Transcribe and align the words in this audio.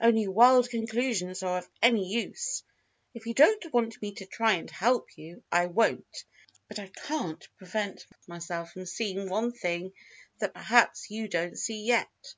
Only 0.00 0.26
wild 0.26 0.70
conclusions 0.70 1.42
are 1.42 1.58
of 1.58 1.68
any 1.82 2.08
use. 2.08 2.62
If 3.12 3.26
you 3.26 3.34
don't 3.34 3.70
want 3.70 4.00
me 4.00 4.12
to 4.14 4.24
try 4.24 4.54
and 4.54 4.70
help 4.70 5.18
you, 5.18 5.42
I 5.52 5.66
won't. 5.66 6.24
But 6.68 6.78
I 6.78 6.86
can't 6.86 7.46
prevent 7.58 8.06
myself 8.26 8.72
from 8.72 8.86
seeing 8.86 9.28
one 9.28 9.52
thing 9.52 9.92
that 10.38 10.54
perhaps 10.54 11.10
you 11.10 11.28
don't 11.28 11.58
see 11.58 11.82
yet. 11.84 12.34